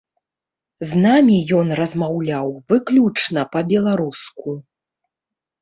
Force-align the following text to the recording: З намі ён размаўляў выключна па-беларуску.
З 0.91 1.01
намі 1.05 1.35
ён 1.59 1.67
размаўляў 1.81 2.47
выключна 2.71 3.45
па-беларуску. 3.53 4.57